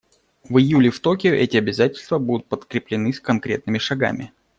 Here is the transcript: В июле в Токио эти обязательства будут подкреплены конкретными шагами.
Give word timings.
В 0.49 0.57
июле 0.57 0.89
в 0.89 0.99
Токио 0.99 1.31
эти 1.31 1.57
обязательства 1.57 2.17
будут 2.17 2.47
подкреплены 2.47 3.13
конкретными 3.13 3.77
шагами. 3.77 4.31